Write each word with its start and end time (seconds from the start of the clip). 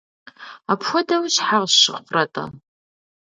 Апхуэдэу 0.71 1.23
щхьэ 1.33 1.57
къысщыхъурэ-тӏэ? 1.61 2.45